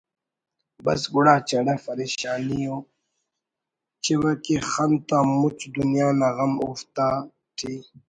[0.83, 2.41] بس گڑا چڑہ فریشان
[2.75, 2.87] ءُ
[4.03, 7.73] چوہ کہ خن تا مچ دنیا نا غم اوفتیاٹے